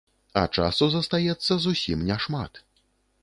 А 0.39 0.41
часу 0.61 0.87
застаецца 0.93 1.59
зусім 1.67 1.99
няшмат. 2.09 2.53